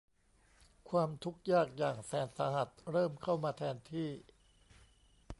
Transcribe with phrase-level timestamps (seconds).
[0.89, 4.09] ความทุกข์ยากอย่างแสนสาหัสเริ่มเข้ามาแทนที่